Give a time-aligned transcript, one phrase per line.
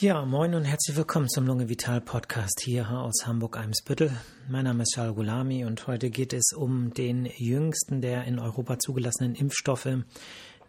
[0.00, 4.10] Ja, moin und herzlich willkommen zum Lunge Vital Podcast hier aus Hamburg-Eimsbüttel.
[4.48, 8.78] Mein Name ist Charles Gulami und heute geht es um den jüngsten der in Europa
[8.78, 9.90] zugelassenen Impfstoffe,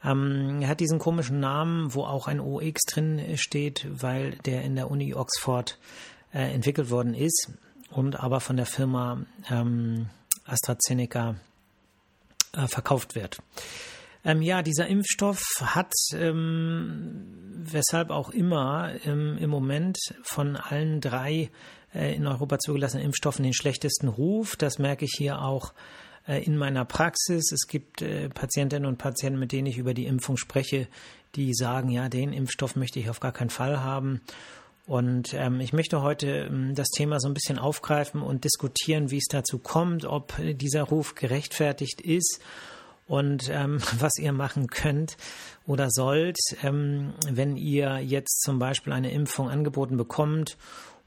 [0.04, 4.76] Ähm, er hat diesen komischen Namen, wo auch ein OX drin steht, weil der in
[4.76, 5.78] der Uni Oxford
[6.32, 7.50] äh, entwickelt worden ist
[7.90, 10.06] und aber von der Firma ähm,
[10.44, 11.36] AstraZeneca
[12.52, 13.38] äh, verkauft wird.
[14.24, 21.50] Ähm, ja, dieser Impfstoff hat, ähm, weshalb auch immer, ähm, im Moment von allen drei
[21.94, 24.56] äh, in Europa zugelassenen Impfstoffen den schlechtesten Ruf.
[24.56, 25.72] Das merke ich hier auch
[26.26, 27.52] in meiner Praxis.
[27.52, 30.88] Es gibt äh, Patientinnen und Patienten, mit denen ich über die Impfung spreche,
[31.34, 34.20] die sagen, ja, den Impfstoff möchte ich auf gar keinen Fall haben.
[34.86, 39.18] Und ähm, ich möchte heute ähm, das Thema so ein bisschen aufgreifen und diskutieren, wie
[39.18, 42.40] es dazu kommt, ob dieser Ruf gerechtfertigt ist
[43.08, 45.16] und ähm, was ihr machen könnt
[45.66, 50.56] oder sollt, ähm, wenn ihr jetzt zum Beispiel eine Impfung angeboten bekommt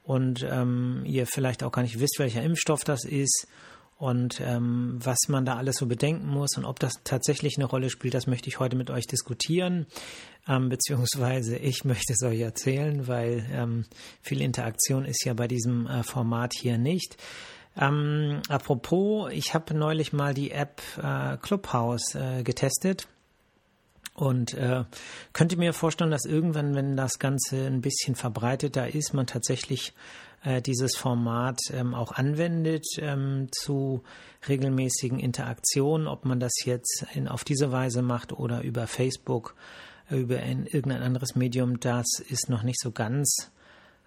[0.04, 3.48] und ähm, ihr vielleicht auch gar nicht wisst, welcher Impfstoff das ist
[4.00, 7.90] und ähm, was man da alles so bedenken muss und ob das tatsächlich eine Rolle
[7.90, 9.88] spielt, das möchte ich heute mit euch diskutieren,
[10.48, 13.84] ähm, beziehungsweise ich möchte es euch erzählen, weil ähm,
[14.22, 17.18] viel Interaktion ist ja bei diesem äh, Format hier nicht.
[17.78, 23.06] Ähm, apropos, ich habe neulich mal die App äh, Clubhouse äh, getestet.
[24.14, 24.84] Und äh,
[25.32, 29.94] könnte mir vorstellen, dass irgendwann, wenn das Ganze ein bisschen verbreiteter ist, man tatsächlich
[30.44, 34.04] äh, dieses Format ähm, auch anwendet ähm, zu
[34.48, 39.56] regelmäßigen Interaktionen, ob man das jetzt in, auf diese Weise macht oder über Facebook,
[40.10, 43.52] äh, über ein, irgendein anderes Medium, das ist noch nicht so ganz,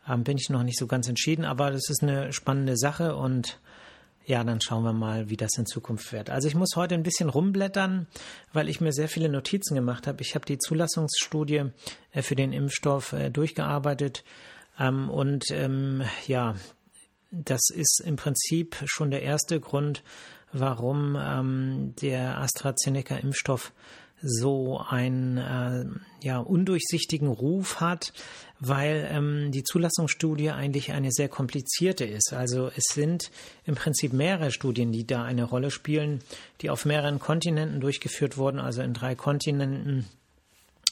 [0.08, 3.58] ähm, bin ich noch nicht so ganz entschieden, aber das ist eine spannende Sache und
[4.24, 6.30] ja, dann schauen wir mal, wie das in Zukunft wird.
[6.30, 8.06] Also ich muss heute ein bisschen rumblättern,
[8.52, 10.22] weil ich mir sehr viele Notizen gemacht habe.
[10.22, 11.64] Ich habe die Zulassungsstudie
[12.12, 14.24] äh, für den Impfstoff äh, durchgearbeitet
[14.78, 16.54] ähm, und ähm, ja,
[17.30, 20.02] das ist im Prinzip schon der erste Grund,
[20.52, 23.72] warum ähm, der AstraZeneca-Impfstoff
[24.22, 25.84] so einen äh,
[26.24, 28.12] ja, undurchsichtigen Ruf hat,
[28.60, 32.32] weil ähm, die Zulassungsstudie eigentlich eine sehr komplizierte ist.
[32.32, 33.32] Also es sind
[33.64, 36.20] im Prinzip mehrere Studien, die da eine Rolle spielen,
[36.60, 40.06] die auf mehreren Kontinenten durchgeführt wurden, also in drei Kontinenten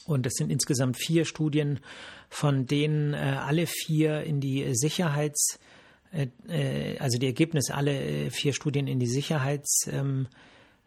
[0.05, 1.79] und es sind insgesamt vier Studien,
[2.29, 5.59] von denen äh, alle vier in die Sicherheits,
[6.11, 10.27] äh, äh also die Ergebnisse alle äh, vier Studien in die Sicherheitsdaten ähm,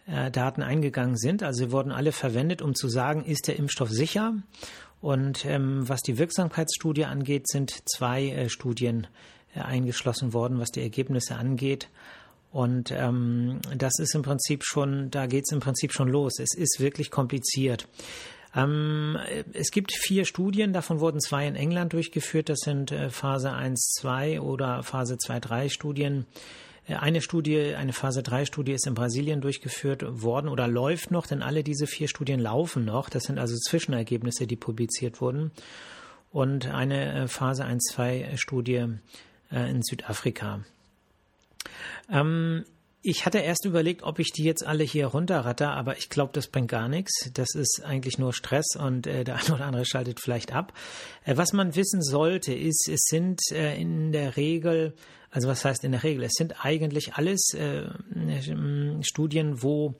[0.06, 1.42] äh, eingegangen sind.
[1.42, 4.34] Also sie wurden alle verwendet, um zu sagen, ist der Impfstoff sicher?
[5.00, 9.06] Und ähm, was die Wirksamkeitsstudie angeht, sind zwei äh, Studien
[9.54, 11.88] eingeschlossen worden, was die Ergebnisse angeht.
[12.54, 16.38] Und ähm, das ist im Prinzip schon, da geht es im Prinzip schon los.
[16.38, 17.88] Es ist wirklich kompliziert.
[18.54, 19.18] Ähm,
[19.52, 22.48] es gibt vier Studien, davon wurden zwei in England durchgeführt.
[22.48, 26.26] Das sind äh, Phase 1, 2 oder Phase 2, 3 Studien.
[26.86, 31.26] Äh, eine Studie, eine Phase 3 Studie ist in Brasilien durchgeführt worden oder läuft noch,
[31.26, 33.10] denn alle diese vier Studien laufen noch.
[33.10, 35.50] Das sind also Zwischenergebnisse, die publiziert wurden.
[36.30, 38.86] Und eine äh, Phase 1, 2 Studie
[39.50, 40.64] in Südafrika.
[42.10, 42.64] Ähm,
[43.06, 46.48] ich hatte erst überlegt, ob ich die jetzt alle hier runterratter, aber ich glaube, das
[46.48, 47.30] bringt gar nichts.
[47.34, 50.72] Das ist eigentlich nur Stress und äh, der eine oder andere schaltet vielleicht ab.
[51.24, 54.94] Äh, was man wissen sollte, ist, es sind äh, in der Regel,
[55.30, 57.84] also was heißt in der Regel, es sind eigentlich alles äh,
[59.02, 59.96] Studien, wo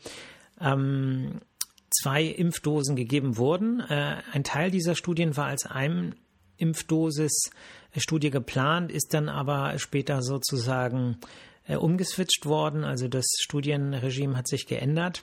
[0.58, 1.42] ähm,
[1.90, 3.80] zwei Impfdosen gegeben wurden.
[3.80, 6.14] Äh, ein Teil dieser Studien war als ein
[6.56, 7.50] Impfdosis
[7.96, 11.18] Studie geplant, ist dann aber später sozusagen
[11.66, 12.84] äh, umgeswitcht worden.
[12.84, 15.22] Also das Studienregime hat sich geändert.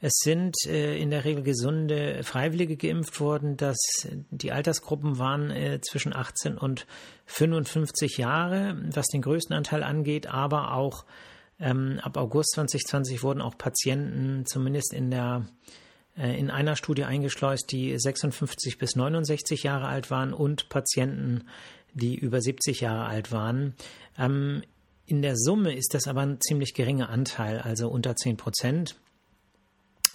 [0.00, 3.56] Es sind äh, in der Regel gesunde Freiwillige geimpft worden.
[3.56, 3.78] dass
[4.30, 6.86] die Altersgruppen waren äh, zwischen 18 und
[7.26, 11.04] 55 Jahre, was den größten Anteil angeht, aber auch
[11.58, 15.46] ähm, ab August 2020 wurden auch Patienten zumindest in der
[16.16, 21.46] äh, in einer Studie eingeschleust, die 56 bis 69 Jahre alt waren und Patienten,
[21.94, 23.74] die über 70 Jahre alt waren.
[24.18, 24.62] Ähm,
[25.06, 28.96] in der Summe ist das aber ein ziemlich geringer Anteil, also unter 10 Prozent,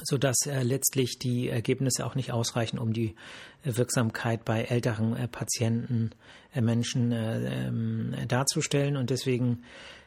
[0.04, 3.16] sodass äh, letztlich die Ergebnisse auch nicht ausreichen, um die
[3.64, 6.12] äh, Wirksamkeit bei älteren äh, Patienten,
[6.54, 8.98] äh, Menschen äh, ähm, darzustellen.
[8.98, 9.64] Und deswegen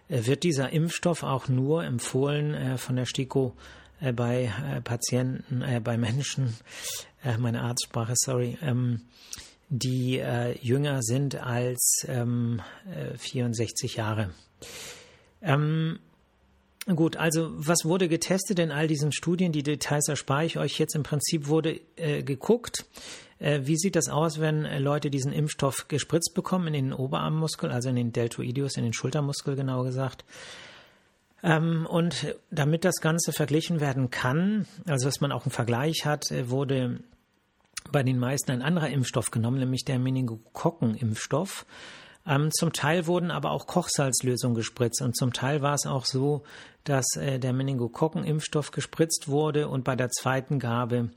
[0.09, 3.55] äh, wird dieser Impfstoff auch nur empfohlen von der STIKO
[4.17, 4.53] bei
[4.83, 6.55] Patienten, bei Menschen
[7.25, 9.01] äh, meine Arztsprache, sorry, ähm,
[9.79, 12.63] die äh, jünger sind als ähm,
[13.17, 14.31] 64 Jahre.
[15.43, 15.99] Ähm,
[16.87, 19.53] Gut, also was wurde getestet in all diesen Studien?
[19.53, 20.95] Die Details erspare ich euch jetzt.
[20.95, 22.85] Im Prinzip wurde äh, geguckt,
[23.39, 27.71] äh, wie sieht das aus, wenn äh, Leute diesen Impfstoff gespritzt bekommen in den Oberarmmuskel,
[27.71, 30.27] also in den Deltoideus, in den Schultermuskel genau gesagt.
[31.43, 36.31] Ähm, und damit das Ganze verglichen werden kann, also dass man auch einen Vergleich hat,
[36.31, 37.01] äh, wurde
[37.93, 41.67] bei den meisten ein anderer Impfstoff genommen, nämlich der Meningokokken-Impfstoff.
[42.27, 46.43] Ähm, zum Teil wurden aber auch Kochsalzlösungen gespritzt und zum Teil war es auch so,
[46.85, 51.11] dass äh, der Meningokokken-Impfstoff gespritzt wurde und bei der zweiten Gabe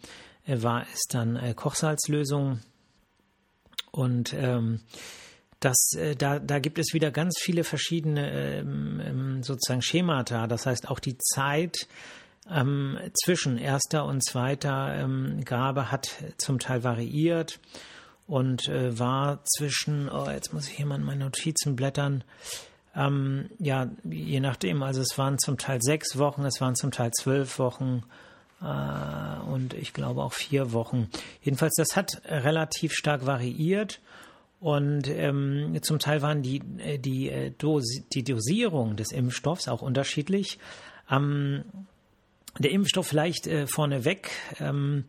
[0.46, 2.60] äh, war es dann äh, Kochsalzlösung
[3.92, 4.82] und ähm,
[5.60, 10.46] das, äh, da, da gibt es wieder ganz viele verschiedene ähm, ähm sozusagen Schemata.
[10.48, 11.88] Das heißt, auch die Zeit
[12.52, 17.60] ähm, zwischen erster und zweiter ähm, Gabe hat zum Teil variiert
[18.28, 22.24] und äh, war zwischen, oh, jetzt muss ich hier mal in meine Notizen blättern,
[22.96, 27.12] ähm, ja, je nachdem, also es waren zum Teil sechs Wochen, es waren zum Teil
[27.12, 28.04] zwölf Wochen
[28.62, 31.10] äh, und ich glaube auch vier Wochen.
[31.42, 34.02] Jedenfalls, das hat relativ stark variiert.
[34.60, 39.84] Und ähm, zum Teil waren die, äh, die, äh, Dos die Dosierung des Impfstoffs auch
[39.84, 40.58] unterschiedlich.
[41.12, 41.64] Ähm,
[42.60, 45.06] der Impfstoff vielleicht äh, vorneweg ähm,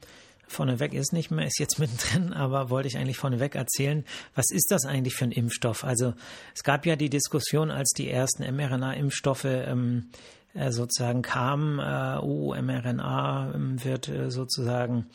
[0.48, 4.04] vorneweg ist nicht mehr, ist jetzt mittendrin, aber wollte ich eigentlich vorneweg erzählen,
[4.34, 5.84] was ist das eigentlich für ein Impfstoff?
[5.84, 6.14] Also
[6.54, 10.10] es gab ja die Diskussion, als die ersten mRNA-Impfstoffe ähm,
[10.54, 15.06] äh, sozusagen kamen, äh, oh, mRNA ähm, wird äh, sozusagen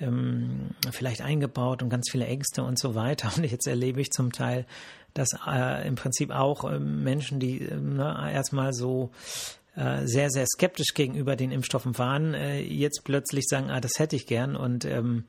[0.00, 3.30] ähm, vielleicht eingebaut und ganz viele Ängste und so weiter.
[3.36, 4.66] Und jetzt erlebe ich zum Teil,
[5.12, 9.59] dass äh, im Prinzip auch ähm, Menschen, die äh, ne, erstmal so äh,
[10.04, 14.26] sehr, sehr skeptisch gegenüber den Impfstoffen waren, äh, jetzt plötzlich sagen, ah, das hätte ich
[14.26, 15.24] gern und ähm,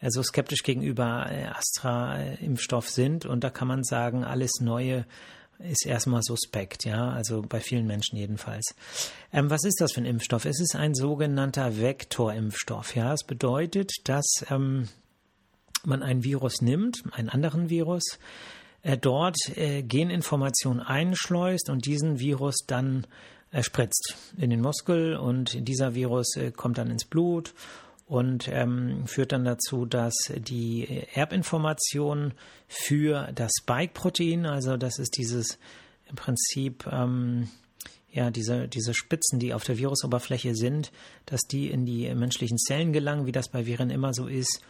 [0.00, 3.24] so also skeptisch gegenüber äh, Astra-Impfstoff sind.
[3.24, 5.06] Und da kann man sagen, alles Neue
[5.58, 8.74] ist erstmal suspekt, ja, also bei vielen Menschen jedenfalls.
[9.32, 10.44] Ähm, was ist das für ein Impfstoff?
[10.44, 13.12] Es ist ein sogenannter Vektorimpfstoff, ja.
[13.12, 14.88] Es bedeutet, dass ähm,
[15.84, 18.18] man ein Virus nimmt, einen anderen Virus,
[18.82, 23.06] äh, dort äh, Geninformationen einschleust und diesen Virus dann
[23.62, 27.54] spritzt in den Muskel und dieser Virus äh, kommt dann ins Blut
[28.06, 32.34] und ähm, führt dann dazu, dass die Erbinformation
[32.68, 35.58] für das Spike-Protein, also das ist dieses
[36.08, 37.48] im Prinzip ähm,
[38.10, 40.92] ja diese diese Spitzen, die auf der Virusoberfläche sind,
[41.26, 44.60] dass die in die menschlichen Zellen gelangen, wie das bei Viren immer so ist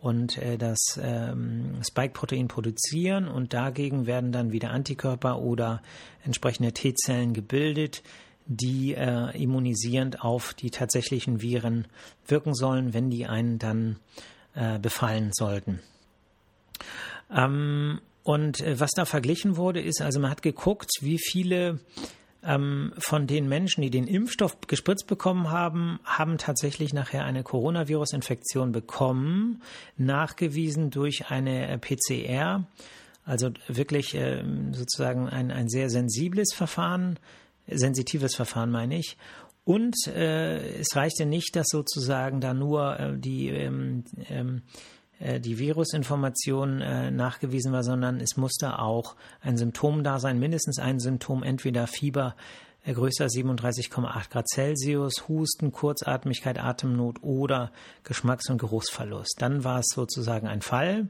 [0.00, 5.82] und äh, das ähm, Spike-Protein produzieren und dagegen werden dann wieder Antikörper oder
[6.24, 8.02] entsprechende T-Zellen gebildet,
[8.50, 11.86] die äh, immunisierend auf die tatsächlichen Viren
[12.26, 13.96] wirken sollen, wenn die einen dann
[14.54, 15.78] äh, befallen sollten.
[17.32, 21.78] Ähm, und äh, was da verglichen wurde, ist, also man hat geguckt, wie viele
[22.42, 28.72] ähm, von den Menschen, die den Impfstoff gespritzt bekommen haben, haben tatsächlich nachher eine Coronavirus-Infektion
[28.72, 29.62] bekommen,
[29.96, 32.64] nachgewiesen durch eine äh, PCR.
[33.24, 34.42] Also wirklich äh,
[34.72, 37.16] sozusagen ein, ein sehr sensibles Verfahren,
[37.72, 39.16] sensitives Verfahren meine ich.
[39.64, 44.62] Und äh, es reichte nicht, dass sozusagen da nur äh, die, ähm, ähm,
[45.18, 50.78] äh, die Virusinformation äh, nachgewiesen war, sondern es musste auch ein Symptom da sein, mindestens
[50.78, 52.34] ein Symptom, entweder Fieber
[52.84, 57.70] äh, größer 37,8 Grad Celsius, Husten, Kurzatmigkeit, Atemnot oder
[58.02, 59.36] Geschmacks- und Geruchsverlust.
[59.38, 61.08] Dann war es sozusagen ein Fall.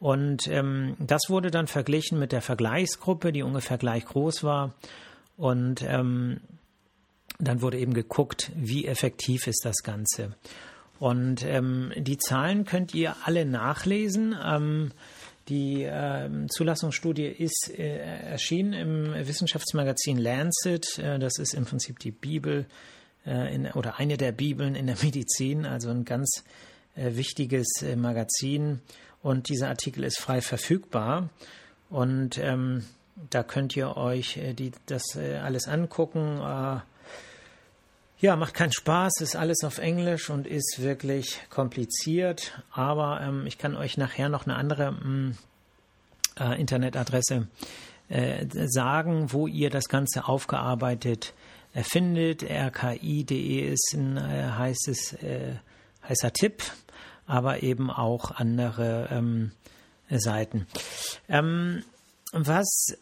[0.00, 4.74] Und ähm, das wurde dann verglichen mit der Vergleichsgruppe, die ungefähr gleich groß war.
[5.38, 6.40] Und ähm,
[7.38, 10.34] dann wurde eben geguckt, wie effektiv ist das Ganze.
[10.98, 14.36] Und ähm, die Zahlen könnt ihr alle nachlesen.
[14.44, 14.90] Ähm,
[15.48, 20.98] die äh, Zulassungsstudie ist äh, erschienen im Wissenschaftsmagazin Lancet.
[20.98, 22.66] Äh, das ist im Prinzip die Bibel
[23.24, 26.44] äh, in, oder eine der Bibeln in der Medizin, also ein ganz
[26.96, 28.80] äh, wichtiges äh, Magazin.
[29.22, 31.30] Und dieser Artikel ist frei verfügbar.
[31.90, 32.84] Und ähm,
[33.30, 36.40] da könnt ihr euch äh, die, das äh, alles angucken.
[36.40, 36.80] Äh,
[38.20, 42.62] ja, macht keinen Spaß, ist alles auf Englisch und ist wirklich kompliziert.
[42.72, 45.38] Aber ähm, ich kann euch nachher noch eine andere mh, mm,
[46.40, 47.46] äh, Internetadresse
[48.08, 51.34] äh, sagen, wo ihr das Ganze aufgearbeitet
[51.74, 52.42] äh, findet.
[52.42, 54.18] rki.de ist ein
[54.58, 55.16] heißt es,
[56.08, 56.62] heißer Tipp,
[57.26, 59.52] aber eben auch andere ähm,
[60.10, 60.66] Seiten.
[61.28, 61.84] Ähm,
[62.32, 62.96] was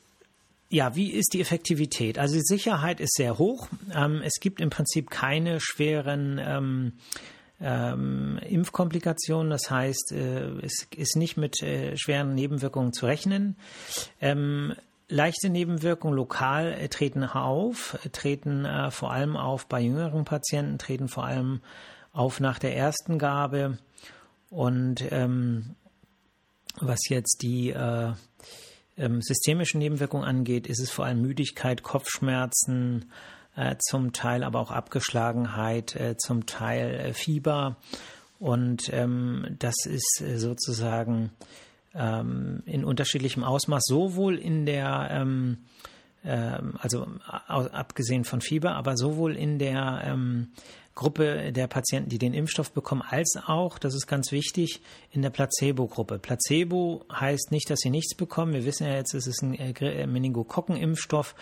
[0.68, 2.18] ja, wie ist die Effektivität?
[2.18, 3.68] Also die Sicherheit ist sehr hoch.
[3.94, 6.92] Ähm, es gibt im Prinzip keine schweren ähm,
[7.60, 9.50] ähm, Impfkomplikationen.
[9.50, 13.56] Das heißt, äh, es ist nicht mit äh, schweren Nebenwirkungen zu rechnen.
[14.20, 14.74] Ähm,
[15.08, 21.08] leichte Nebenwirkungen lokal äh, treten auf, treten äh, vor allem auf bei jüngeren Patienten, treten
[21.08, 21.60] vor allem
[22.12, 23.78] auf nach der ersten Gabe.
[24.50, 25.76] Und ähm,
[26.80, 28.12] was jetzt die äh,
[28.96, 33.10] ähm, systemischen Nebenwirkungen angeht, ist es vor allem Müdigkeit, Kopfschmerzen,
[33.56, 37.76] äh, zum Teil aber auch Abgeschlagenheit, äh, zum Teil äh, Fieber.
[38.38, 41.30] Und ähm, das ist äh, sozusagen
[41.94, 45.58] ähm, in unterschiedlichem Ausmaß sowohl in der ähm,
[46.24, 47.06] ähm also
[47.48, 50.48] abgesehen von Fieber, aber sowohl in der ähm,
[50.96, 54.80] Gruppe der Patienten, die den Impfstoff bekommen, als auch, das ist ganz wichtig,
[55.12, 56.18] in der Placebo-Gruppe.
[56.18, 58.54] Placebo heißt nicht, dass sie nichts bekommen.
[58.54, 61.34] Wir wissen ja jetzt, es ist ein äh, Meningokokken-Impfstoff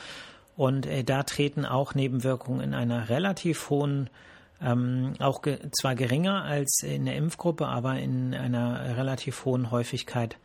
[0.57, 4.11] und äh, da treten auch Nebenwirkungen in einer relativ hohen,
[4.61, 10.37] ähm, auch ge zwar geringer als in der Impfgruppe, aber in einer relativ hohen Häufigkeit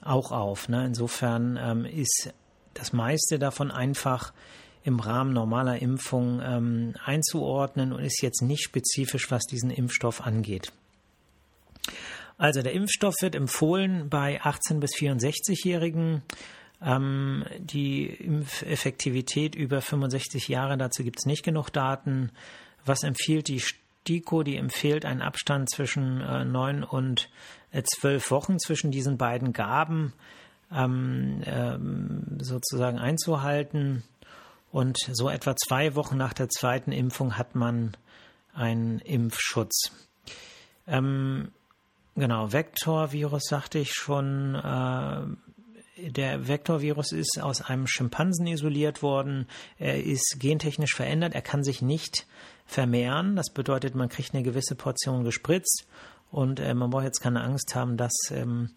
[0.00, 0.68] auch auf.
[0.68, 0.86] Ne?
[0.86, 2.32] Insofern ähm, ist
[2.72, 4.32] das meiste davon einfach
[4.84, 10.72] im Rahmen normaler Impfung ähm, einzuordnen und ist jetzt nicht spezifisch, was diesen Impfstoff angeht.
[12.36, 16.22] Also der Impfstoff wird empfohlen bei 18 bis 64-Jährigen
[16.82, 22.30] ähm, die Impfeffektivität über 65 Jahre, dazu gibt es nicht genug Daten.
[22.84, 24.42] Was empfiehlt die STIKO?
[24.42, 27.30] Die empfiehlt einen Abstand zwischen äh, 9 und
[27.70, 30.12] äh, 12 Wochen zwischen diesen beiden Gaben
[30.70, 34.02] ähm, ähm, sozusagen einzuhalten.
[34.74, 37.96] Und so etwa zwei Wochen nach der zweiten Impfung hat man
[38.52, 39.92] einen Impfschutz.
[40.88, 41.52] Ähm,
[42.16, 44.56] genau, Vektorvirus sagte ich schon.
[44.56, 49.46] Äh, der Vektorvirus ist aus einem Schimpansen isoliert worden.
[49.78, 51.36] Er ist gentechnisch verändert.
[51.36, 52.26] Er kann sich nicht
[52.66, 53.36] vermehren.
[53.36, 55.86] Das bedeutet, man kriegt eine gewisse Portion gespritzt.
[56.32, 58.70] Und äh, man braucht jetzt keine Angst haben, dass ähm,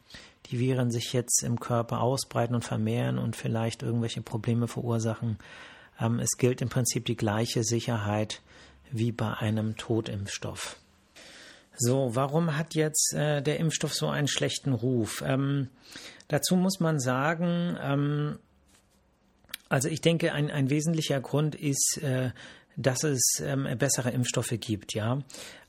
[0.45, 5.39] die Viren sich jetzt im Körper ausbreiten und vermehren und vielleicht irgendwelche Probleme verursachen.
[5.99, 8.41] Ähm, es gilt im Prinzip die gleiche Sicherheit
[8.91, 10.77] wie bei einem Totimpfstoff.
[11.79, 15.23] So, warum hat jetzt äh, der Impfstoff so einen schlechten Ruf?
[15.25, 15.69] Ähm,
[16.27, 18.39] dazu muss man sagen, ähm,
[19.69, 22.31] also ich denke, ein, ein wesentlicher Grund ist, äh,
[22.77, 25.19] dass es ähm, bessere Impfstoffe gibt, ja.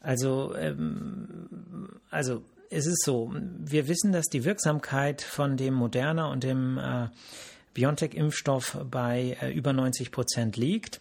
[0.01, 6.45] Also, ähm, also es ist so, wir wissen, dass die Wirksamkeit von dem Moderna und
[6.45, 7.09] dem äh,
[7.79, 11.01] BioNTech-Impfstoff bei äh, über 90 Prozent liegt.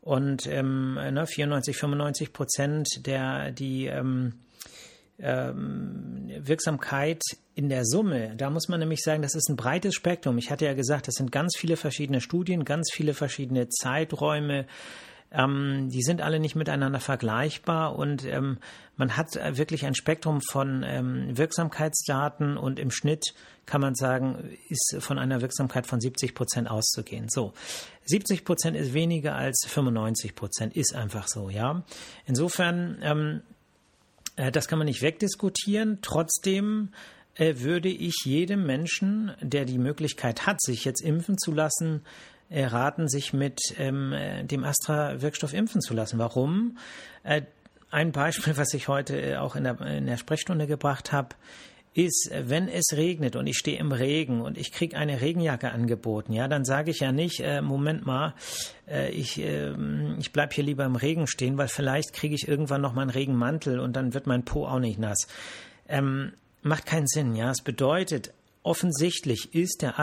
[0.00, 4.34] Und ähm, ne, 94, 95 Prozent der die ähm,
[5.18, 7.22] ähm, Wirksamkeit
[7.54, 10.38] in der Summe, da muss man nämlich sagen, das ist ein breites Spektrum.
[10.38, 14.66] Ich hatte ja gesagt, das sind ganz viele verschiedene Studien, ganz viele verschiedene Zeiträume.
[15.30, 18.58] Ähm, die sind alle nicht miteinander vergleichbar und ähm,
[18.96, 23.34] man hat wirklich ein Spektrum von ähm, Wirksamkeitsdaten und im Schnitt
[23.68, 27.28] kann man sagen, ist von einer Wirksamkeit von 70 Prozent auszugehen.
[27.28, 27.52] So,
[28.06, 31.82] 70 Prozent ist weniger als 95 Prozent, ist einfach so, ja.
[32.24, 33.42] Insofern, ähm,
[34.36, 35.98] äh, das kann man nicht wegdiskutieren.
[36.00, 36.88] Trotzdem
[37.34, 42.02] äh, würde ich jedem Menschen, der die Möglichkeit hat, sich jetzt impfen zu lassen,
[42.50, 46.18] äh, raten, sich mit ähm, dem Astra-Wirkstoff impfen zu lassen.
[46.18, 46.78] Warum?
[47.22, 47.42] Äh,
[47.90, 51.36] ein Beispiel, was ich heute äh, auch in der, in der Sprechstunde gebracht habe,
[51.94, 56.32] ist, wenn es regnet und ich stehe im Regen und ich kriege eine Regenjacke angeboten,
[56.32, 58.34] ja, dann sage ich ja nicht, äh, Moment mal,
[58.86, 59.72] äh, ich, äh,
[60.18, 63.80] ich bleibe hier lieber im Regen stehen, weil vielleicht kriege ich irgendwann noch meinen Regenmantel
[63.80, 65.26] und dann wird mein Po auch nicht nass.
[65.88, 67.50] Ähm, macht keinen Sinn, ja.
[67.50, 69.98] Es bedeutet, offensichtlich ist der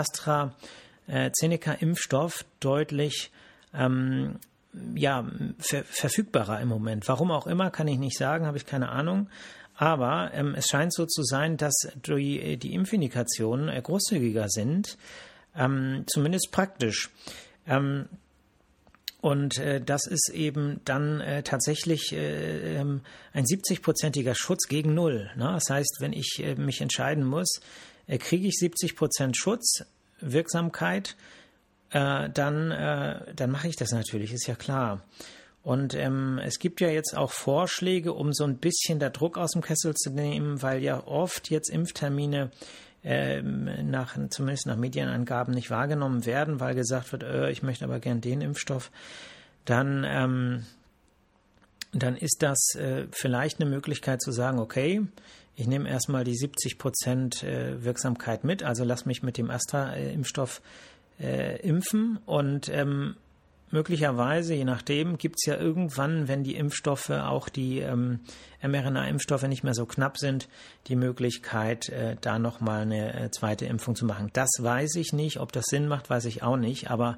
[1.07, 3.31] AstraZeneca-Impfstoff deutlich
[3.74, 4.39] ähm,
[4.95, 5.25] ja,
[5.59, 7.07] ver verfügbarer im Moment.
[7.07, 9.29] Warum auch immer, kann ich nicht sagen, habe ich keine Ahnung.
[9.77, 11.75] Aber ähm, es scheint so zu sein, dass
[12.07, 14.97] die, die Impfindikationen äh, großzügiger sind,
[15.55, 17.09] ähm, zumindest praktisch.
[17.67, 18.07] Ähm,
[19.19, 23.01] und äh, das ist eben dann äh, tatsächlich äh, ähm,
[23.33, 25.31] ein 70-prozentiger Schutz gegen Null.
[25.35, 25.51] Ne?
[25.51, 27.59] Das heißt, wenn ich äh, mich entscheiden muss,
[28.07, 29.83] äh, kriege ich 70 Prozent Schutz,
[30.32, 31.15] Wirksamkeit,
[31.91, 32.70] äh, dann,
[33.36, 35.01] dann mache ich das natürlich, ist ja klar.
[35.65, 39.53] Und ähm, es gibt ja jetzt auch Vorschläge, um so ein bisschen der Druck aus
[39.53, 42.51] dem Kessel zu nehmen, weil ja oft jetzt Impftermine
[43.03, 48.00] ähm, nach, zumindest nach Medienangaben nicht wahrgenommen werden, weil gesagt wird, äh, ich möchte aber
[48.00, 48.91] gern den Impfstoff.
[49.65, 50.65] Dann, ähm,
[51.94, 55.01] dann ist das äh, vielleicht eine Möglichkeit zu sagen, okay,
[55.55, 60.62] ich nehme erstmal die 70 Prozent äh, Wirksamkeit mit, also lass mich mit dem Astra-Impfstoff
[61.19, 63.15] äh, impfen und ähm,
[63.71, 68.19] möglicherweise, je nachdem, gibt es ja irgendwann, wenn die Impfstoffe, auch die ähm,
[68.62, 70.47] mRNA-Impfstoffe nicht mehr so knapp sind,
[70.88, 74.29] die Möglichkeit, äh, da nochmal eine äh, zweite Impfung zu machen.
[74.33, 75.39] Das weiß ich nicht.
[75.39, 76.89] Ob das Sinn macht, weiß ich auch nicht.
[76.89, 77.17] Aber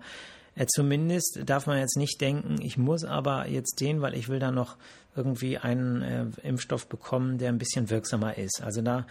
[0.66, 4.52] zumindest darf man jetzt nicht denken, ich muss aber jetzt den, weil ich will da
[4.52, 4.78] noch
[5.16, 8.62] irgendwie einen äh, Impfstoff bekommen, der ein bisschen wirksamer ist.
[8.64, 9.06] Also da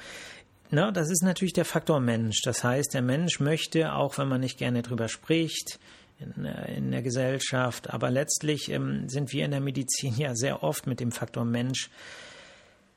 [0.71, 2.41] na, das ist natürlich der Faktor Mensch.
[2.43, 5.79] Das heißt, der Mensch möchte, auch wenn man nicht gerne drüber spricht,
[6.19, 10.63] in, äh, in der Gesellschaft, aber letztlich ähm, sind wir in der Medizin ja sehr
[10.63, 11.91] oft mit dem Faktor Mensch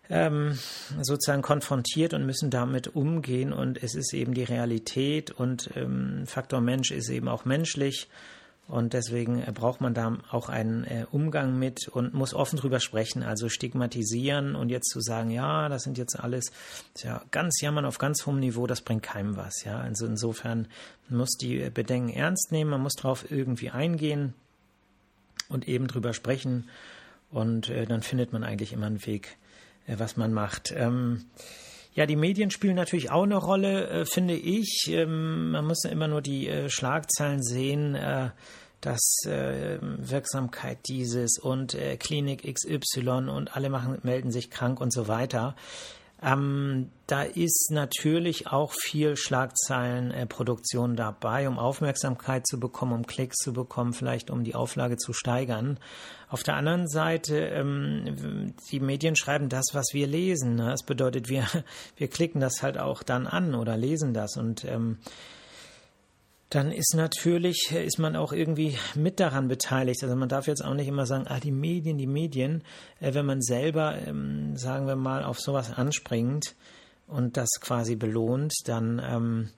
[0.09, 0.57] ähm,
[1.01, 3.53] sozusagen konfrontiert und müssen damit umgehen.
[3.53, 8.07] Und es ist eben die Realität und ähm, Faktor Mensch ist eben auch menschlich.
[8.69, 12.79] Und deswegen äh, braucht man da auch einen äh, Umgang mit und muss offen drüber
[12.79, 13.23] sprechen.
[13.23, 16.51] Also stigmatisieren und jetzt zu sagen, ja, das sind jetzt alles,
[16.99, 19.63] ja ganz jammern auf ganz hohem Niveau, das bringt keinem was.
[19.63, 20.67] Ja, also insofern
[21.09, 24.35] muss die Bedenken ernst nehmen, man muss darauf irgendwie eingehen
[25.49, 26.69] und eben drüber sprechen.
[27.31, 29.37] Und äh, dann findet man eigentlich immer einen Weg,
[29.87, 30.71] äh, was man macht.
[30.75, 31.25] Ähm,
[31.93, 34.85] ja, die Medien spielen natürlich auch eine Rolle, äh, finde ich.
[34.89, 38.29] Ähm, man muss immer nur die äh, Schlagzeilen sehen, äh,
[38.81, 44.93] dass äh, Wirksamkeit dieses und äh, Klinik XY und alle machen, melden sich krank und
[44.93, 45.55] so weiter.
[46.21, 53.37] Ähm, da ist natürlich auch viel Schlagzeilenproduktion äh, dabei, um Aufmerksamkeit zu bekommen, um Klicks
[53.37, 55.79] zu bekommen, vielleicht um die Auflage zu steigern.
[56.27, 60.55] Auf der anderen Seite, ähm, die Medien schreiben das, was wir lesen.
[60.55, 60.71] Ne?
[60.71, 61.47] Das bedeutet, wir,
[61.95, 64.97] wir klicken das halt auch dann an oder lesen das und ähm,
[66.49, 70.03] dann ist natürlich, ist man auch irgendwie mit daran beteiligt.
[70.03, 72.63] Also man darf jetzt auch nicht immer sagen, ah, die Medien, die Medien.
[72.99, 76.55] Äh, wenn man selber, ähm, sagen wir mal, auf sowas anspringt
[77.07, 79.49] und das quasi belohnt, dann, ähm,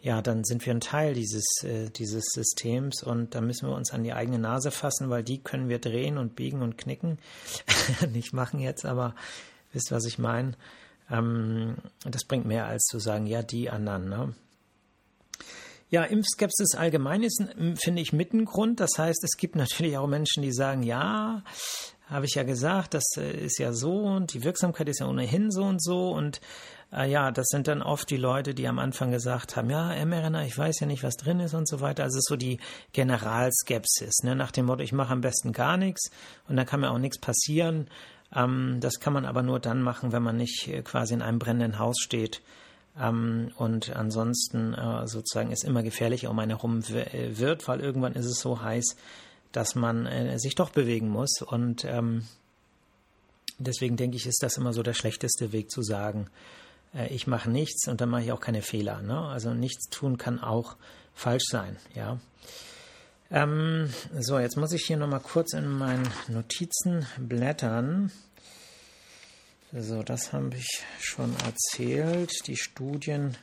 [0.00, 3.92] ja, dann sind wir ein Teil dieses, äh, dieses Systems und da müssen wir uns
[3.92, 7.18] an die eigene Nase fassen, weil die können wir drehen und biegen und knicken.
[8.12, 9.16] nicht machen jetzt, aber
[9.72, 10.52] wisst, was ich meine.
[11.10, 14.34] Ähm, das bringt mehr als zu sagen, ja, die anderen, ne?
[15.90, 17.42] Ja, Impfskepsis allgemein ist,
[17.82, 18.80] finde ich, mit ein Grund.
[18.80, 21.42] Das heißt, es gibt natürlich auch Menschen, die sagen, ja,
[22.06, 25.50] habe ich ja gesagt, das äh, ist ja so und die Wirksamkeit ist ja ohnehin
[25.50, 26.10] so und so.
[26.10, 26.40] Und
[26.92, 30.44] äh, ja, das sind dann oft die Leute, die am Anfang gesagt haben, ja, mRNA,
[30.44, 32.04] ich weiß ja nicht, was drin ist und so weiter.
[32.04, 32.60] Also es ist so die
[32.92, 34.34] Generalskepsis, ne?
[34.34, 36.10] nach dem Motto, ich mache am besten gar nichts
[36.48, 37.88] und dann kann mir auch nichts passieren.
[38.34, 41.38] Ähm, das kann man aber nur dann machen, wenn man nicht äh, quasi in einem
[41.38, 42.42] brennenden Haus steht
[43.00, 48.14] ähm, und ansonsten äh, sozusagen es immer gefährlicher um einen herum äh, wird, weil irgendwann
[48.14, 48.96] ist es so heiß,
[49.52, 51.42] dass man äh, sich doch bewegen muss.
[51.42, 52.26] Und ähm,
[53.58, 56.28] deswegen denke ich, ist das immer so der schlechteste Weg zu sagen,
[56.94, 59.02] äh, ich mache nichts und dann mache ich auch keine Fehler.
[59.02, 59.18] Ne?
[59.18, 60.76] Also nichts tun kann auch
[61.14, 62.18] falsch sein, ja.
[63.30, 68.10] Ähm, so, jetzt muss ich hier nochmal kurz in meinen Notizen blättern.
[69.70, 72.46] So, das habe ich schon erzählt.
[72.46, 73.36] Die Studien,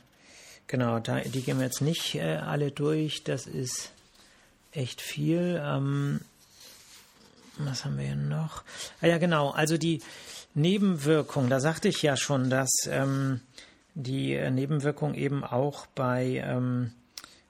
[0.66, 3.22] genau, da, die gehen wir jetzt nicht äh, alle durch.
[3.22, 3.92] Das ist
[4.72, 5.62] echt viel.
[5.62, 6.20] Ähm,
[7.58, 8.64] was haben wir hier noch?
[9.00, 9.50] Ah ja, genau.
[9.50, 10.02] Also die
[10.54, 13.40] Nebenwirkung, da sagte ich ja schon, dass ähm,
[13.94, 16.90] die äh, Nebenwirkung eben auch bei, ähm,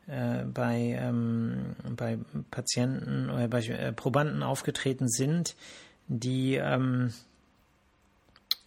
[0.07, 2.19] äh, bei, ähm, bei
[2.51, 5.57] Patienten oder bei äh, Probanden aufgetreten sind,
[6.09, 7.15] die ähm,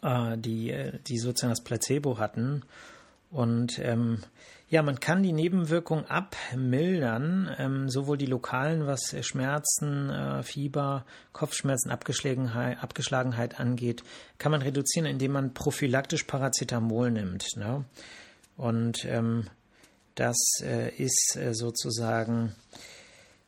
[0.01, 0.75] äh, die,
[1.07, 2.63] die sozusagen das Placebo hatten.
[3.31, 4.19] Und ähm,
[4.69, 11.89] ja, man kann die Nebenwirkung abmildern, ähm, sowohl die lokalen, was Schmerzen, äh, Fieber, Kopfschmerzen,
[11.89, 14.03] Abgeschlagenheit, Abgeschlagenheit angeht,
[14.37, 17.45] kann man reduzieren, indem man prophylaktisch Paracetamol nimmt.
[17.55, 17.83] Ne?
[18.57, 19.47] Und ähm,
[20.13, 22.53] das äh, ist äh, sozusagen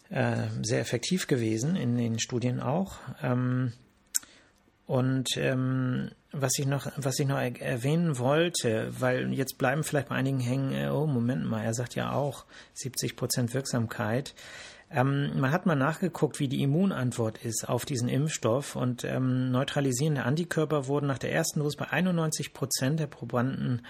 [0.10, 2.98] äh, sehr effektiv gewesen in den Studien auch.
[3.22, 3.74] Ähm,
[4.88, 10.16] und ähm, was ich noch, was ich noch erwähnen wollte, weil jetzt bleiben vielleicht bei
[10.16, 14.34] einigen hängen, äh, oh Moment mal, er sagt ja auch 70 Prozent Wirksamkeit.
[14.90, 20.24] Ähm, man hat mal nachgeguckt, wie die Immunantwort ist auf diesen Impfstoff und ähm, neutralisierende
[20.24, 23.86] Antikörper wurden nach der ersten Dosis bei 91 Prozent der Probanden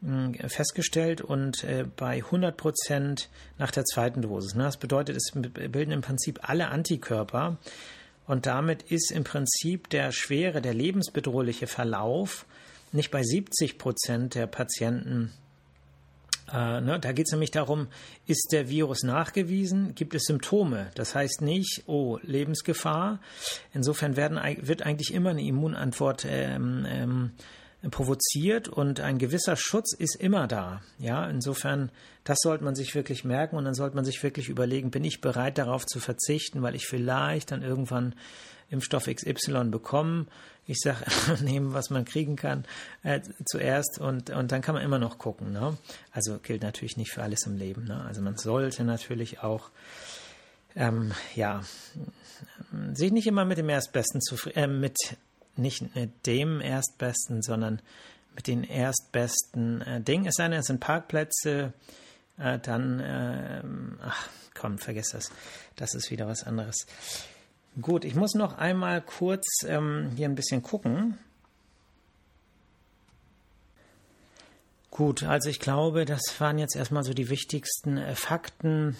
[0.00, 4.54] äh, festgestellt und äh, bei 100 Prozent nach der zweiten Dosis.
[4.54, 4.62] Ne?
[4.62, 7.58] Das bedeutet, es bilden im Prinzip alle Antikörper
[8.28, 12.46] und damit ist im Prinzip der schwere, der lebensbedrohliche Verlauf
[12.92, 15.32] nicht bei 70 Prozent der Patienten.
[16.52, 17.88] Äh, ne, da geht es nämlich darum,
[18.26, 19.94] ist der Virus nachgewiesen?
[19.94, 20.90] Gibt es Symptome?
[20.94, 23.20] Das heißt nicht, oh, Lebensgefahr.
[23.72, 27.30] Insofern werden, wird eigentlich immer eine Immunantwort ähm, ähm,
[27.90, 30.82] provoziert und ein gewisser Schutz ist immer da.
[30.98, 31.90] Ja, insofern,
[32.24, 35.20] das sollte man sich wirklich merken und dann sollte man sich wirklich überlegen, bin ich
[35.20, 38.14] bereit darauf zu verzichten, weil ich vielleicht dann irgendwann
[38.70, 40.26] Impfstoff XY bekomme.
[40.66, 41.04] Ich sage,
[41.42, 42.64] nehmen, was man kriegen kann
[43.02, 45.52] äh, zuerst und, und dann kann man immer noch gucken.
[45.52, 45.76] Ne?
[46.12, 47.84] Also gilt natürlich nicht für alles im Leben.
[47.84, 48.04] Ne?
[48.04, 49.70] Also man sollte natürlich auch
[50.74, 51.62] ähm, ja,
[52.92, 54.96] sich nicht immer mit dem Erstbesten zufrieden, äh, mit
[55.58, 57.80] nicht mit dem Erstbesten, sondern
[58.34, 60.26] mit den erstbesten äh, Dingen.
[60.26, 61.72] Es sei es sind Parkplätze,
[62.38, 63.62] äh, dann, äh,
[64.02, 65.30] ach komm, vergiss das.
[65.76, 66.86] Das ist wieder was anderes.
[67.80, 71.18] Gut, ich muss noch einmal kurz ähm, hier ein bisschen gucken.
[74.90, 78.96] Gut, also ich glaube, das waren jetzt erstmal so die wichtigsten äh, Fakten.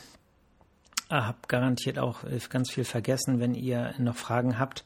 [1.09, 3.40] Ich habe garantiert auch äh, ganz viel vergessen.
[3.40, 4.85] Wenn ihr noch Fragen habt,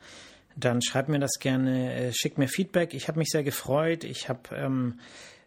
[0.57, 2.95] dann schreibt mir das gerne, äh, schickt mir Feedback.
[2.95, 4.05] Ich habe mich sehr gefreut.
[4.05, 5.01] Ich habe ähm,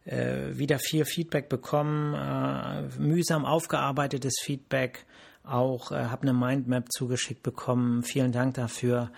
[0.05, 5.05] äh, wieder viel Feedback bekommen, äh, mühsam aufgearbeitetes Feedback.
[5.43, 8.03] Auch äh, habe eine Mindmap zugeschickt bekommen.
[8.03, 9.11] Vielen Dank dafür.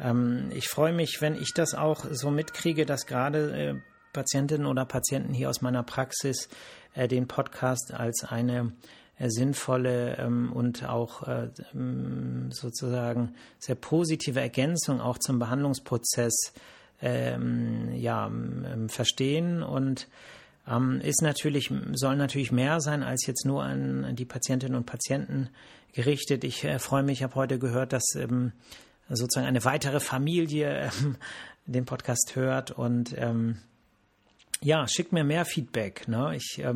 [0.00, 3.74] Ähm, ich freue mich, wenn ich das auch so mitkriege, dass gerade äh,
[4.12, 6.48] Patientinnen oder Patienten hier aus meiner Praxis
[6.94, 8.72] äh, den Podcast als eine
[9.30, 16.52] sinnvolle ähm, und auch äh, ähm, sozusagen sehr positive Ergänzung auch zum Behandlungsprozess
[17.00, 20.08] ähm, ja, ähm, verstehen und
[20.68, 25.48] ähm, ist natürlich, soll natürlich mehr sein als jetzt nur an die Patientinnen und Patienten
[25.92, 26.44] gerichtet.
[26.44, 28.52] Ich äh, freue mich, ich habe heute gehört, dass ähm,
[29.08, 30.90] sozusagen eine weitere Familie
[31.66, 33.14] den Podcast hört und
[34.62, 36.06] ja, schickt mir mehr Feedback.
[36.08, 36.36] Ne?
[36.36, 36.72] Ich äh,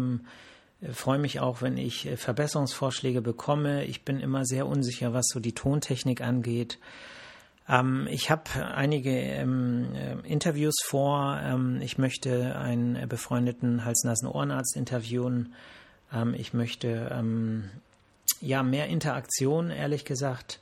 [0.93, 3.85] freue mich auch, wenn ich äh, Verbesserungsvorschläge bekomme.
[3.85, 6.79] Ich bin immer sehr unsicher, was so die Tontechnik angeht.
[7.69, 8.43] Ähm, ich habe
[8.75, 11.41] einige ähm, äh, Interviews vor.
[11.43, 15.55] Ähm, ich möchte einen befreundeten Hals-Nasen-Ohrenarzt interviewen.
[16.13, 17.71] Ähm, ich möchte ähm,
[18.41, 20.61] ja mehr Interaktion, ehrlich gesagt,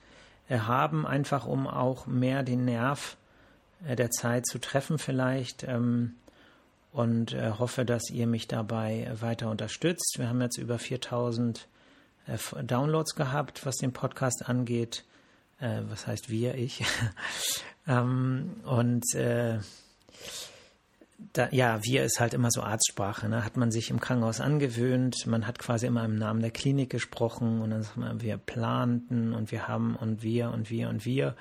[0.49, 3.17] äh, haben, einfach um auch mehr den Nerv
[3.87, 5.65] äh, der Zeit zu treffen vielleicht.
[5.65, 6.15] Ähm,
[6.95, 10.15] und äh, hoffe, dass ihr mich dabei weiter unterstützt.
[10.17, 11.67] Wir haben jetzt über 4000
[12.29, 15.05] äh, Downloads gehabt, was den Podcast angeht.
[15.59, 16.85] Äh, was heißt wir, ich?
[17.89, 19.59] ähm, und äh,
[21.33, 23.29] da, ja, wir ist halt immer so Arztsprache.
[23.29, 23.45] Ne?
[23.45, 25.27] Hat man sich im Krankenhaus angewöhnt.
[25.27, 29.35] Man hat quasi immer im Namen der Klinik gesprochen und dann sagt man, wir planten
[29.35, 31.35] und wir haben und wir und wir und wir.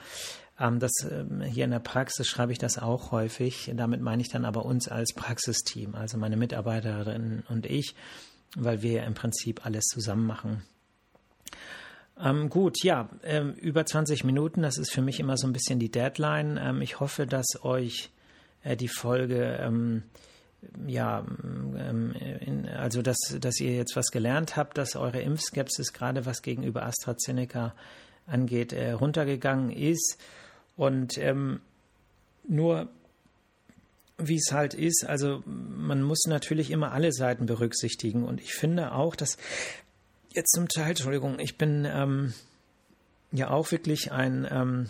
[0.59, 3.71] Ähm, das, ähm, hier in der Praxis schreibe ich das auch häufig.
[3.75, 7.95] Damit meine ich dann aber uns als Praxisteam, also meine Mitarbeiterinnen und ich,
[8.55, 10.63] weil wir im Prinzip alles zusammen machen.
[12.19, 15.79] Ähm, gut, ja, ähm, über 20 Minuten, das ist für mich immer so ein bisschen
[15.79, 16.59] die Deadline.
[16.61, 18.11] Ähm, ich hoffe, dass euch
[18.61, 20.03] äh, die Folge, ähm,
[20.87, 21.25] ja,
[22.39, 26.85] in, also dass, dass ihr jetzt was gelernt habt, dass eure Impfskepsis gerade was gegenüber
[26.85, 27.73] AstraZeneca
[28.27, 30.17] angeht, äh, runtergegangen ist.
[30.75, 31.61] Und ähm,
[32.47, 32.89] nur
[34.17, 38.23] wie es halt ist, also man muss natürlich immer alle Seiten berücksichtigen.
[38.23, 39.37] Und ich finde auch, dass
[40.33, 42.33] jetzt zum Teil, Entschuldigung, ich bin ähm,
[43.31, 44.89] ja auch wirklich ein, ähm,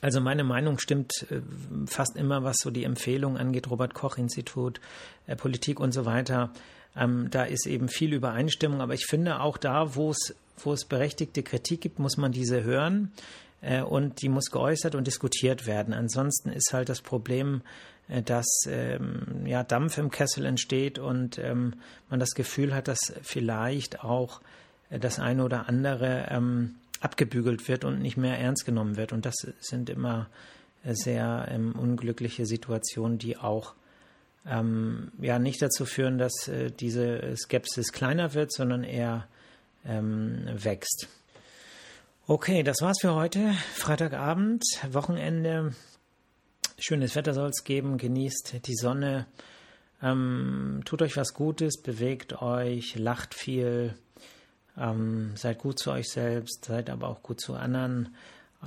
[0.00, 1.40] also meine Meinung stimmt äh,
[1.86, 4.80] fast immer, was so die Empfehlung angeht, Robert Koch Institut,
[5.26, 6.50] äh, Politik und so weiter.
[6.96, 10.84] Ähm, da ist eben viel Übereinstimmung, aber ich finde auch da, wo es, wo es
[10.84, 13.12] berechtigte Kritik gibt, muss man diese hören.
[13.62, 15.94] Äh, und die muss geäußert und diskutiert werden.
[15.94, 17.62] Ansonsten ist halt das Problem,
[18.08, 21.74] äh, dass ähm, ja, Dampf im Kessel entsteht und ähm,
[22.10, 24.42] man das Gefühl hat, dass vielleicht auch
[24.90, 29.12] äh, das eine oder andere ähm, abgebügelt wird und nicht mehr ernst genommen wird.
[29.12, 30.28] Und das sind immer
[30.84, 33.74] sehr ähm, unglückliche Situationen, die auch
[34.46, 39.26] ähm, ja nicht dazu führen, dass äh, diese Skepsis kleiner wird, sondern eher
[39.84, 41.08] ähm, wächst.
[42.34, 43.52] Okay, das war's für heute.
[43.74, 45.74] Freitagabend, Wochenende.
[46.78, 47.98] Schönes Wetter soll es geben.
[47.98, 49.26] Genießt die Sonne.
[50.02, 53.92] Ähm, tut euch was Gutes, bewegt euch, lacht viel.
[54.78, 58.14] Ähm, seid gut zu euch selbst, seid aber auch gut zu anderen.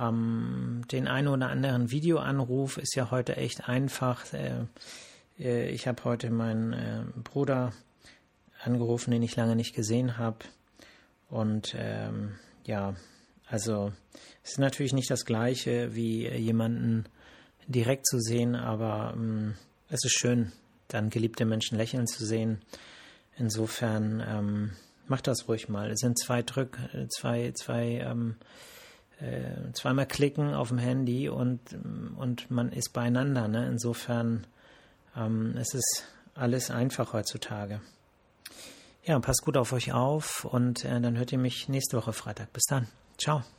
[0.00, 4.32] Ähm, den einen oder anderen Videoanruf ist ja heute echt einfach.
[4.32, 4.66] Äh,
[5.40, 7.72] äh, ich habe heute meinen äh, Bruder
[8.62, 10.38] angerufen, den ich lange nicht gesehen habe.
[11.28, 12.94] Und ähm, ja,
[13.48, 13.92] also
[14.42, 17.06] es ist natürlich nicht das gleiche wie jemanden
[17.66, 19.54] direkt zu sehen, aber ähm,
[19.88, 20.52] es ist schön,
[20.88, 22.60] dann geliebte Menschen lächeln zu sehen.
[23.36, 24.72] Insofern ähm,
[25.06, 25.90] macht das ruhig mal.
[25.90, 26.78] Es sind zwei Drück,
[27.08, 28.36] zwei, zwei, ähm,
[29.20, 31.60] äh, zweimal klicken auf dem Handy und,
[32.16, 33.48] und man ist beieinander.
[33.48, 33.68] Ne?
[33.68, 34.46] Insofern
[35.16, 36.04] Ähm, es ist
[36.34, 37.80] alles einfach heutzutage.
[39.04, 42.52] Ja, passt gut auf euch auf und äh, dann hört ihr mich nächste Woche Freitag.
[42.52, 42.88] Bis dann.
[43.18, 43.55] Chao.